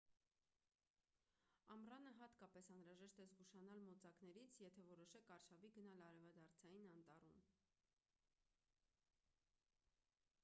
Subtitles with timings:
[1.73, 7.35] ամռանը հատկապես անհրաժեշտ է զգուշանալ մոծակներից եթե որոշեք արշավի գնալ արևադարձային անտառում